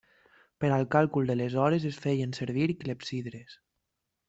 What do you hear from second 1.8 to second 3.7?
es feien servir clepsidres.